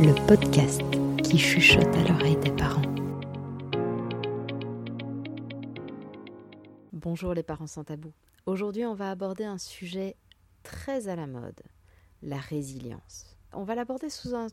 le 0.00 0.14
podcast 0.26 0.80
qui 1.22 1.36
chuchote 1.36 1.94
à 1.94 2.08
l'oreille 2.08 2.38
des 2.38 2.52
parents. 2.52 2.80
Bonjour 6.94 7.34
les 7.34 7.42
parents 7.42 7.66
sans 7.66 7.84
tabou. 7.84 8.12
Aujourd'hui, 8.46 8.86
on 8.86 8.94
va 8.94 9.10
aborder 9.10 9.44
un 9.44 9.58
sujet 9.58 10.16
très 10.62 11.08
à 11.08 11.16
la 11.16 11.26
mode, 11.26 11.60
la 12.22 12.38
résilience. 12.38 13.36
On 13.52 13.64
va 13.64 13.74
l'aborder 13.74 14.08
sous 14.08 14.34
un 14.34 14.46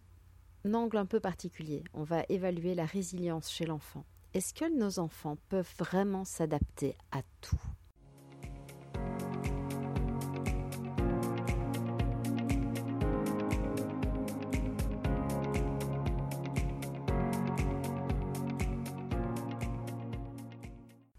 angle 0.74 0.98
un 0.98 1.06
peu 1.06 1.22
particulier. 1.22 1.86
On 1.94 2.04
va 2.04 2.26
évaluer 2.28 2.76
la 2.76 2.86
résilience 2.86 3.50
chez 3.50 3.66
l'enfant. 3.66 4.04
Est-ce 4.34 4.54
que 4.54 4.78
nos 4.78 5.00
enfants 5.00 5.38
peuvent 5.48 5.74
vraiment 5.78 6.26
s'adapter 6.26 6.98
à 7.14 7.22
tout? 7.40 7.62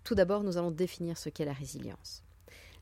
Tout 0.08 0.14
d'abord, 0.14 0.42
nous 0.42 0.56
allons 0.56 0.70
définir 0.70 1.18
ce 1.18 1.28
qu'est 1.28 1.44
la 1.44 1.52
résilience. 1.52 2.22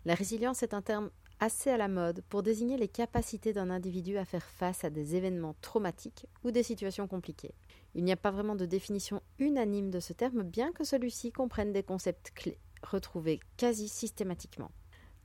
La 0.05 0.15
résilience 0.15 0.63
est 0.63 0.75
un 0.75 0.81
terme 0.81 1.11
assez 1.41 1.71
à 1.71 1.77
la 1.77 1.89
mode 1.89 2.23
pour 2.29 2.45
désigner 2.45 2.77
les 2.77 2.87
capacités 2.87 3.53
d'un 3.53 3.69
individu 3.69 4.17
à 4.17 4.25
faire 4.25 4.45
face 4.45 4.85
à 4.85 4.91
des 4.91 5.17
événements 5.17 5.57
traumatiques 5.61 6.29
ou 6.45 6.53
des 6.53 6.63
situations 6.63 7.09
compliquées. 7.09 7.53
Il 7.97 8.05
n'y 8.05 8.13
a 8.13 8.17
pas 8.17 8.31
vraiment 8.31 8.55
de 8.55 8.65
définition 8.65 9.23
unanime 9.41 9.91
de 9.91 9.99
ce 9.99 10.13
terme, 10.13 10.45
bien 10.45 10.71
que 10.71 10.85
celui-ci 10.85 11.33
comprenne 11.33 11.73
des 11.73 11.83
concepts 11.83 12.31
clés 12.31 12.61
retrouvés 12.85 13.41
quasi 13.57 13.89
systématiquement. 13.89 14.71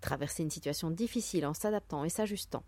Traverser 0.02 0.41
une 0.41 0.49
situation 0.49 0.90
difficile 0.90 1.46
en 1.46 1.54
s'adaptant 1.54 2.04
et 2.04 2.10
s'ajustant. 2.10 2.63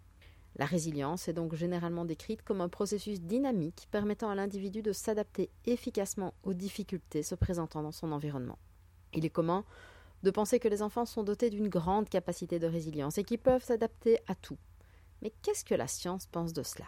La 0.57 0.65
résilience 0.65 1.27
est 1.27 1.33
donc 1.33 1.55
généralement 1.55 2.05
décrite 2.05 2.43
comme 2.43 2.61
un 2.61 2.69
processus 2.69 3.19
dynamique 3.19 3.87
permettant 3.89 4.29
à 4.29 4.35
l'individu 4.35 4.83
de 4.83 4.91
s'adapter 4.91 5.49
efficacement 5.65 6.35
aux 6.43 6.53
difficultés 6.53 7.23
se 7.23 7.33
présentant 7.33 7.81
dans 7.81 7.91
son 7.91 8.11
environnement. 8.11 8.59
Il 9.13 9.25
est 9.25 9.29
commun 9.29 9.63
de 10.23 10.31
penser 10.31 10.59
que 10.59 10.67
les 10.67 10.81
enfants 10.81 11.05
sont 11.05 11.23
dotés 11.23 11.49
d'une 11.49 11.67
grande 11.67 12.09
capacité 12.09 12.57
de 12.57 12.67
résilience 12.67 13.17
et 13.17 13.23
qu'ils 13.23 13.39
peuvent 13.39 13.63
s'adapter 13.63 14.19
à 14.27 14.35
tout. 14.35 14.57
Mais 15.21 15.31
qu'est-ce 15.41 15.65
que 15.65 15.75
la 15.75 15.87
science 15.87 16.25
pense 16.25 16.53
de 16.53 16.63
cela? 16.63 16.85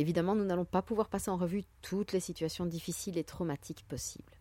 Évidemment, 0.00 0.34
nous 0.34 0.46
n'allons 0.46 0.64
pas 0.64 0.80
pouvoir 0.80 1.10
passer 1.10 1.30
en 1.30 1.36
revue 1.36 1.64
toutes 1.82 2.12
les 2.12 2.20
situations 2.20 2.64
difficiles 2.64 3.18
et 3.18 3.24
traumatiques 3.24 3.84
possibles. 3.86 4.39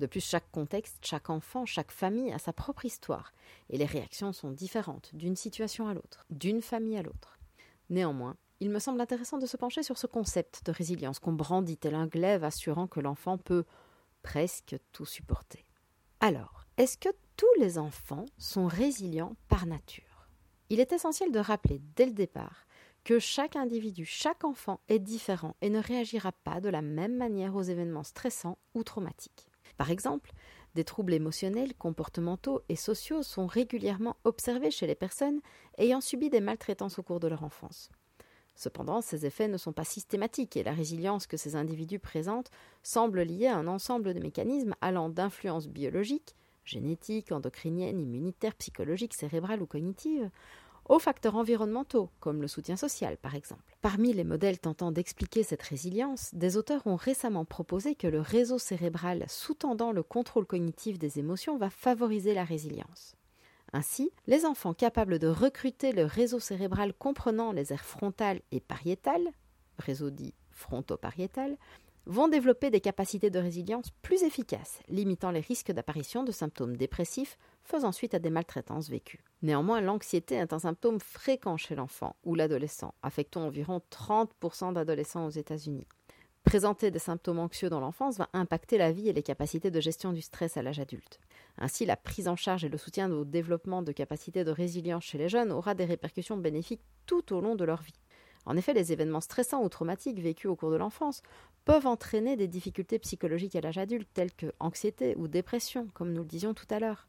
De 0.00 0.06
plus, 0.06 0.24
chaque 0.24 0.50
contexte, 0.50 0.98
chaque 1.02 1.30
enfant, 1.30 1.66
chaque 1.66 1.92
famille 1.92 2.32
a 2.32 2.38
sa 2.38 2.52
propre 2.52 2.84
histoire, 2.84 3.32
et 3.70 3.78
les 3.78 3.84
réactions 3.84 4.32
sont 4.32 4.50
différentes 4.50 5.14
d'une 5.14 5.36
situation 5.36 5.88
à 5.88 5.94
l'autre, 5.94 6.26
d'une 6.30 6.62
famille 6.62 6.98
à 6.98 7.02
l'autre. 7.02 7.38
Néanmoins, 7.90 8.36
il 8.60 8.70
me 8.70 8.78
semble 8.78 9.00
intéressant 9.00 9.38
de 9.38 9.46
se 9.46 9.56
pencher 9.56 9.82
sur 9.82 9.98
ce 9.98 10.06
concept 10.06 10.64
de 10.64 10.72
résilience 10.72 11.18
qu'on 11.18 11.32
brandit 11.32 11.76
tel 11.76 11.94
un 11.94 12.06
glaive 12.06 12.44
assurant 12.44 12.86
que 12.86 13.00
l'enfant 13.00 13.38
peut 13.38 13.64
presque 14.22 14.76
tout 14.92 15.04
supporter. 15.04 15.64
Alors, 16.20 16.64
est-ce 16.76 16.96
que 16.96 17.10
tous 17.36 17.60
les 17.60 17.78
enfants 17.78 18.26
sont 18.38 18.66
résilients 18.66 19.36
par 19.48 19.66
nature? 19.66 20.28
Il 20.70 20.80
est 20.80 20.92
essentiel 20.92 21.30
de 21.30 21.38
rappeler 21.38 21.80
dès 21.94 22.06
le 22.06 22.12
départ 22.12 22.66
que 23.04 23.18
chaque 23.18 23.54
individu, 23.54 24.06
chaque 24.06 24.44
enfant 24.44 24.80
est 24.88 24.98
différent 24.98 25.54
et 25.60 25.68
ne 25.68 25.78
réagira 25.78 26.32
pas 26.32 26.60
de 26.60 26.70
la 26.70 26.80
même 26.80 27.16
manière 27.16 27.54
aux 27.54 27.62
événements 27.62 28.02
stressants 28.02 28.58
ou 28.74 28.82
traumatiques. 28.82 29.50
Par 29.76 29.90
exemple, 29.90 30.32
des 30.74 30.84
troubles 30.84 31.14
émotionnels, 31.14 31.74
comportementaux 31.74 32.62
et 32.68 32.76
sociaux 32.76 33.22
sont 33.22 33.46
régulièrement 33.46 34.16
observés 34.24 34.70
chez 34.70 34.86
les 34.86 34.94
personnes 34.94 35.40
ayant 35.78 36.00
subi 36.00 36.30
des 36.30 36.40
maltraitances 36.40 36.98
au 36.98 37.02
cours 37.02 37.20
de 37.20 37.28
leur 37.28 37.44
enfance. 37.44 37.90
Cependant, 38.56 39.00
ces 39.00 39.26
effets 39.26 39.48
ne 39.48 39.56
sont 39.56 39.72
pas 39.72 39.84
systématiques 39.84 40.56
et 40.56 40.62
la 40.62 40.72
résilience 40.72 41.26
que 41.26 41.36
ces 41.36 41.56
individus 41.56 41.98
présentent 41.98 42.50
semble 42.82 43.22
liée 43.22 43.48
à 43.48 43.56
un 43.56 43.66
ensemble 43.66 44.14
de 44.14 44.20
mécanismes 44.20 44.76
allant 44.80 45.08
d'influences 45.08 45.68
biologiques, 45.68 46.36
génétiques, 46.64 47.32
endocriniennes, 47.32 48.00
immunitaires, 48.00 48.54
psychologiques, 48.54 49.14
cérébrales 49.14 49.60
ou 49.60 49.66
cognitives, 49.66 50.30
aux 50.88 50.98
facteurs 50.98 51.36
environnementaux, 51.36 52.10
comme 52.20 52.42
le 52.42 52.48
soutien 52.48 52.76
social 52.76 53.16
par 53.16 53.34
exemple. 53.34 53.76
Parmi 53.80 54.12
les 54.12 54.24
modèles 54.24 54.58
tentant 54.58 54.92
d'expliquer 54.92 55.42
cette 55.42 55.62
résilience, 55.62 56.34
des 56.34 56.56
auteurs 56.56 56.86
ont 56.86 56.96
récemment 56.96 57.44
proposé 57.44 57.94
que 57.94 58.06
le 58.06 58.20
réseau 58.20 58.58
cérébral 58.58 59.24
sous-tendant 59.28 59.92
le 59.92 60.02
contrôle 60.02 60.46
cognitif 60.46 60.98
des 60.98 61.18
émotions 61.18 61.56
va 61.56 61.70
favoriser 61.70 62.34
la 62.34 62.44
résilience. 62.44 63.14
Ainsi, 63.72 64.12
les 64.26 64.44
enfants 64.44 64.72
capables 64.72 65.18
de 65.18 65.26
recruter 65.26 65.92
le 65.92 66.04
réseau 66.04 66.38
cérébral 66.38 66.94
comprenant 66.94 67.50
les 67.50 67.72
aires 67.72 67.84
frontales 67.84 68.40
et 68.52 68.60
pariétales, 68.60 69.28
réseau 69.78 70.10
dit 70.10 70.34
fronto-pariétal, 70.52 71.56
vont 72.06 72.28
développer 72.28 72.70
des 72.70 72.80
capacités 72.80 73.30
de 73.30 73.38
résilience 73.38 73.90
plus 74.02 74.22
efficaces, 74.22 74.80
limitant 74.88 75.30
les 75.30 75.40
risques 75.40 75.72
d'apparition 75.72 76.22
de 76.22 76.32
symptômes 76.32 76.76
dépressifs 76.76 77.38
faisant 77.64 77.92
suite 77.92 78.14
à 78.14 78.18
des 78.18 78.30
maltraitances 78.30 78.90
vécues. 78.90 79.24
Néanmoins, 79.44 79.82
l'anxiété 79.82 80.36
est 80.36 80.54
un 80.54 80.58
symptôme 80.58 80.98
fréquent 80.98 81.58
chez 81.58 81.74
l'enfant 81.74 82.16
ou 82.24 82.34
l'adolescent, 82.34 82.94
affectant 83.02 83.44
environ 83.44 83.82
30% 83.90 84.72
d'adolescents 84.72 85.26
aux 85.26 85.30
États-Unis. 85.30 85.86
Présenter 86.44 86.90
des 86.90 86.98
symptômes 86.98 87.38
anxieux 87.38 87.68
dans 87.68 87.80
l'enfance 87.80 88.16
va 88.16 88.30
impacter 88.32 88.78
la 88.78 88.90
vie 88.90 89.10
et 89.10 89.12
les 89.12 89.22
capacités 89.22 89.70
de 89.70 89.80
gestion 89.82 90.14
du 90.14 90.22
stress 90.22 90.56
à 90.56 90.62
l'âge 90.62 90.80
adulte. 90.80 91.20
Ainsi, 91.58 91.84
la 91.84 91.98
prise 91.98 92.26
en 92.26 92.36
charge 92.36 92.64
et 92.64 92.70
le 92.70 92.78
soutien 92.78 93.12
au 93.12 93.26
développement 93.26 93.82
de 93.82 93.92
capacités 93.92 94.44
de 94.44 94.50
résilience 94.50 95.04
chez 95.04 95.18
les 95.18 95.28
jeunes 95.28 95.52
aura 95.52 95.74
des 95.74 95.84
répercussions 95.84 96.38
bénéfiques 96.38 96.86
tout 97.04 97.34
au 97.34 97.42
long 97.42 97.54
de 97.54 97.64
leur 97.64 97.82
vie. 97.82 98.00
En 98.46 98.56
effet, 98.56 98.72
les 98.72 98.92
événements 98.94 99.20
stressants 99.20 99.62
ou 99.62 99.68
traumatiques 99.68 100.20
vécus 100.20 100.50
au 100.50 100.56
cours 100.56 100.70
de 100.70 100.76
l'enfance 100.76 101.22
peuvent 101.66 101.86
entraîner 101.86 102.36
des 102.36 102.48
difficultés 102.48 102.98
psychologiques 102.98 103.56
à 103.56 103.60
l'âge 103.60 103.76
adulte, 103.76 104.08
telles 104.14 104.32
que 104.32 104.54
anxiété 104.58 105.14
ou 105.18 105.28
dépression, 105.28 105.88
comme 105.92 106.14
nous 106.14 106.22
le 106.22 106.28
disions 106.28 106.54
tout 106.54 106.66
à 106.70 106.78
l'heure. 106.78 107.08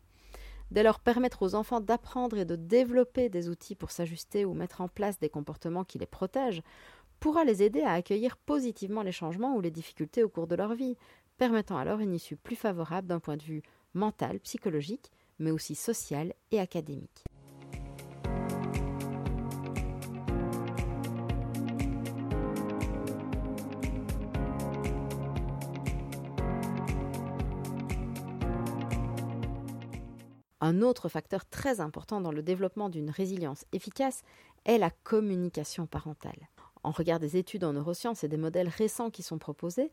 Dès 0.71 0.83
lors, 0.83 0.99
permettre 0.99 1.43
aux 1.43 1.55
enfants 1.55 1.81
d'apprendre 1.81 2.37
et 2.37 2.45
de 2.45 2.55
développer 2.55 3.29
des 3.29 3.49
outils 3.49 3.75
pour 3.75 3.91
s'ajuster 3.91 4.45
ou 4.45 4.53
mettre 4.53 4.81
en 4.81 4.87
place 4.87 5.19
des 5.19 5.29
comportements 5.29 5.83
qui 5.83 5.99
les 5.99 6.05
protègent 6.05 6.63
pourra 7.19 7.43
les 7.43 7.63
aider 7.63 7.81
à 7.81 7.93
accueillir 7.93 8.37
positivement 8.37 9.01
les 9.01 9.11
changements 9.11 9.55
ou 9.55 9.61
les 9.61 9.71
difficultés 9.71 10.23
au 10.23 10.29
cours 10.29 10.47
de 10.47 10.55
leur 10.55 10.73
vie, 10.73 10.97
permettant 11.37 11.77
alors 11.77 11.99
une 11.99 12.13
issue 12.13 12.35
plus 12.35 12.55
favorable 12.55 13.07
d'un 13.07 13.19
point 13.19 13.37
de 13.37 13.43
vue 13.43 13.63
mental, 13.93 14.39
psychologique, 14.41 15.11
mais 15.39 15.51
aussi 15.51 15.75
social 15.75 16.33
et 16.51 16.59
académique. 16.59 17.23
Un 30.65 30.81
autre 30.81 31.09
facteur 31.09 31.45
très 31.45 31.79
important 31.79 32.21
dans 32.21 32.31
le 32.31 32.41
développement 32.41 32.89
d'une 32.89 33.11
résilience 33.11 33.65
efficace 33.71 34.23
est 34.65 34.79
la 34.79 34.89
communication 34.89 35.85
parentale. 35.85 36.49
En 36.81 36.89
regard 36.89 37.19
des 37.19 37.37
études 37.37 37.65
en 37.65 37.73
neurosciences 37.73 38.23
et 38.23 38.27
des 38.27 38.35
modèles 38.35 38.69
récents 38.69 39.11
qui 39.11 39.21
sont 39.21 39.37
proposés, 39.37 39.91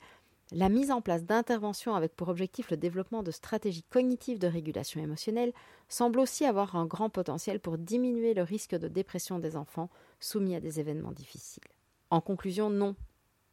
la 0.51 0.71
mise 0.71 0.91
en 0.91 1.03
place 1.03 1.25
d'interventions 1.25 1.95
avec 1.95 2.17
pour 2.17 2.31
objectif 2.31 2.71
le 2.71 2.79
développement 2.79 3.23
de 3.23 3.31
stratégies 3.31 3.83
cognitives 3.83 4.39
de 4.39 4.47
régulation 4.47 4.99
émotionnelle 5.03 5.53
semble 5.91 6.19
aussi 6.21 6.47
avoir 6.47 6.75
un 6.75 6.87
grand 6.87 7.11
potentiel 7.11 7.61
pour 7.61 7.77
diminuer 7.77 8.33
le 8.33 8.43
risque 8.43 8.75
de 8.75 8.89
dépression 8.89 9.39
des 9.39 9.57
enfants 9.57 9.91
soumis 10.21 10.57
à 10.57 10.61
des 10.61 10.81
événements 10.81 11.13
difficiles. 11.13 11.63
En 12.09 12.23
conclusion, 12.23 12.71
non, 12.71 12.97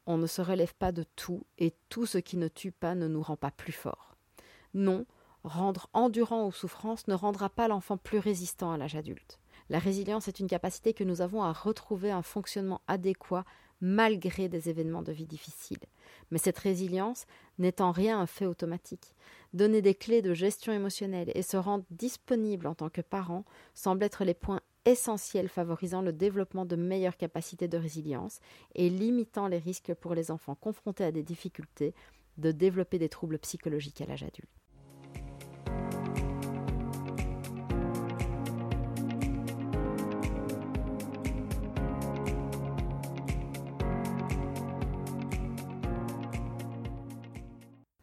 on 0.05 0.17
ne 0.17 0.25
se 0.25 0.41
relève 0.41 0.73
pas 0.73 0.93
de 0.93 1.03
tout 1.17 1.43
et 1.57 1.73
tout 1.89 2.05
ce 2.05 2.17
qui 2.17 2.37
ne 2.37 2.47
tue 2.47 2.71
pas 2.71 2.95
ne 2.95 3.09
nous 3.09 3.21
rend 3.21 3.35
pas 3.35 3.51
plus 3.51 3.73
forts. 3.73 4.15
Non, 4.73 5.05
Rendre 5.43 5.89
endurant 5.93 6.45
aux 6.45 6.51
souffrances 6.51 7.07
ne 7.07 7.13
rendra 7.13 7.49
pas 7.49 7.67
l'enfant 7.67 7.97
plus 7.97 8.19
résistant 8.19 8.71
à 8.71 8.77
l'âge 8.77 8.95
adulte. 8.95 9.39
La 9.69 9.79
résilience 9.79 10.27
est 10.27 10.39
une 10.39 10.47
capacité 10.47 10.93
que 10.93 11.03
nous 11.03 11.21
avons 11.21 11.43
à 11.43 11.53
retrouver 11.53 12.11
un 12.11 12.23
fonctionnement 12.23 12.81
adéquat 12.87 13.45
malgré 13.81 14.49
des 14.49 14.69
événements 14.69 15.03
de 15.03 15.11
vie 15.11 15.25
difficiles. 15.25 15.85
Mais 16.31 16.37
cette 16.37 16.57
résilience 16.57 17.25
n'est 17.57 17.81
en 17.81 17.91
rien 17.91 18.19
un 18.19 18.25
fait 18.25 18.45
automatique. 18.45 19.15
Donner 19.53 19.81
des 19.81 19.95
clés 19.95 20.21
de 20.21 20.33
gestion 20.33 20.73
émotionnelle 20.73 21.31
et 21.33 21.41
se 21.41 21.55
rendre 21.55 21.85
disponible 21.91 22.67
en 22.67 22.75
tant 22.75 22.89
que 22.89 23.01
parent 23.01 23.45
semble 23.73 24.03
être 24.03 24.25
les 24.25 24.33
points 24.33 24.61
essentiels 24.85 25.49
favorisant 25.49 26.01
le 26.01 26.13
développement 26.13 26.65
de 26.65 26.75
meilleures 26.75 27.17
capacités 27.17 27.67
de 27.67 27.77
résilience 27.77 28.39
et 28.75 28.89
limitant 28.89 29.47
les 29.47 29.57
risques 29.59 29.93
pour 29.93 30.15
les 30.15 30.31
enfants 30.31 30.55
confrontés 30.55 31.05
à 31.05 31.11
des 31.11 31.23
difficultés 31.23 31.93
de 32.37 32.51
développer 32.51 32.99
des 32.99 33.09
troubles 33.09 33.39
psychologiques 33.39 34.01
à 34.01 34.05
l'âge 34.05 34.23
adulte. 34.23 34.49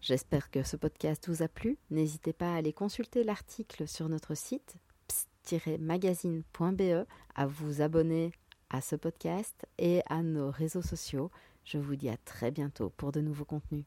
J'espère 0.07 0.53
que 0.53 0.63
ce 0.63 0.77
podcast 0.77 1.29
vous 1.29 1.43
a 1.43 1.49
plu. 1.49 1.79
N'hésitez 1.91 2.33
pas 2.33 2.55
à 2.55 2.59
aller 2.59 2.73
consulter 2.73 3.25
l'article 3.25 3.89
sur 3.89 4.09
notre 4.09 4.37
site 4.37 4.77
pst-magazine.be, 5.09 7.07
à 7.35 7.47
vous 7.49 7.83
abonner 7.83 8.31
à 8.71 8.81
ce 8.81 8.95
podcast 8.95 9.67
et 9.79 10.03
à 10.09 10.23
nos 10.23 10.53
réseaux 10.53 10.81
sociaux. 10.81 11.33
Je 11.65 11.79
vous 11.79 11.97
dis 11.97 12.09
à 12.09 12.17
très 12.19 12.53
bientôt 12.53 12.91
pour 12.91 13.11
de 13.11 13.21
nouveaux 13.21 13.45
contenus. 13.45 13.83